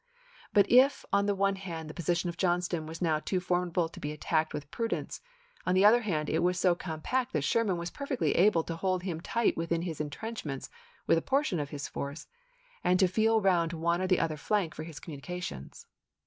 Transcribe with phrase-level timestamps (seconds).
[0.51, 3.91] But if on the one hand the position of Johnston was now too formi dable
[3.91, 5.21] to be attacked with prudence,
[5.63, 9.03] on the other hand it was so compact that Sherman was perfectly able to hold
[9.03, 10.71] him tight within his intrenchments
[11.05, 12.25] with a portion of his force,
[12.83, 15.85] and to feel round one or the other flank for his communications.